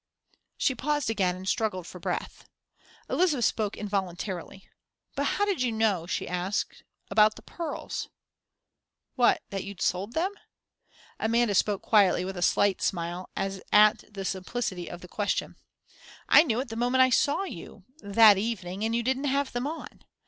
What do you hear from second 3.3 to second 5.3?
spoke involuntarily. "But